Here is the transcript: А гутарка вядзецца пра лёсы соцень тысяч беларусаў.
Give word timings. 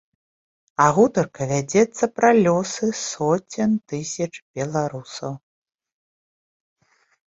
А 0.83 0.87
гутарка 0.95 1.43
вядзецца 1.51 2.03
пра 2.17 2.29
лёсы 2.45 2.87
соцень 3.09 3.77
тысяч 3.93 4.29
беларусаў. 4.55 5.33